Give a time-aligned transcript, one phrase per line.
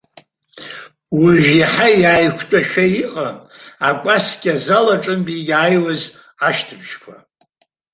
[1.19, 3.35] Уажәы иаҳа иааиқәтәашәа иҟан,
[3.87, 6.01] акәасқьа азал аҿынтәи иааҩуаз
[6.47, 7.15] ашьҭыбжьқәа.